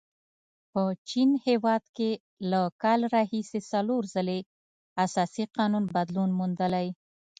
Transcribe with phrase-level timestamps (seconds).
[0.73, 0.75] د
[1.09, 2.11] چین په هیواد کې
[2.51, 4.39] له کال راهیسې څلور ځلې
[5.05, 6.87] اساسي قانون بدلون موندلی.